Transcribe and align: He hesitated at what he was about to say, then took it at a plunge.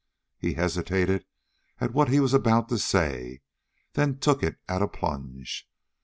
He 0.39 0.53
hesitated 0.55 1.25
at 1.79 1.93
what 1.93 2.09
he 2.09 2.19
was 2.19 2.33
about 2.33 2.69
to 2.69 2.79
say, 2.79 3.41
then 3.93 4.17
took 4.17 4.41
it 4.41 4.57
at 4.67 4.81
a 4.81 4.87
plunge. 4.87 5.69